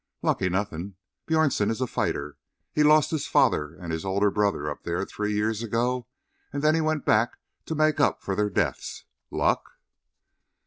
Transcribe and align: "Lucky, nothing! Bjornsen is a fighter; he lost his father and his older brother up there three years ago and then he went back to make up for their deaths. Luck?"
"Lucky, 0.23 0.49
nothing! 0.49 0.95
Bjornsen 1.27 1.69
is 1.69 1.79
a 1.79 1.85
fighter; 1.85 2.35
he 2.73 2.81
lost 2.81 3.11
his 3.11 3.27
father 3.27 3.75
and 3.75 3.91
his 3.93 4.03
older 4.03 4.31
brother 4.31 4.67
up 4.67 4.81
there 4.81 5.05
three 5.05 5.31
years 5.31 5.61
ago 5.61 6.07
and 6.51 6.63
then 6.63 6.73
he 6.73 6.81
went 6.81 7.05
back 7.05 7.37
to 7.67 7.75
make 7.75 7.99
up 7.99 8.19
for 8.23 8.35
their 8.35 8.49
deaths. 8.49 9.05
Luck?" 9.29 9.73